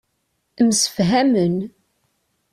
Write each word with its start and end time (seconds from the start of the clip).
Msefhamen. 0.67 1.55